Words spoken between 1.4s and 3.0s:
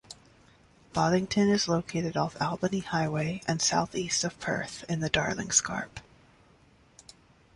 is located off Albany